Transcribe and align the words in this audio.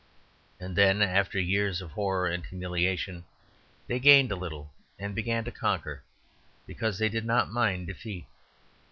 And 0.59 0.75
then, 0.75 1.03
after 1.03 1.39
years 1.39 1.79
of 1.79 1.91
horror 1.91 2.25
and 2.25 2.43
humiliation, 2.43 3.23
they 3.85 3.99
gained 3.99 4.31
a 4.31 4.35
little 4.35 4.73
and 4.97 5.13
began 5.13 5.43
to 5.43 5.51
conquer 5.51 6.01
because 6.65 6.97
they 6.97 7.07
did 7.07 7.23
not 7.23 7.51
mind 7.51 7.85
defeat. 7.85 8.25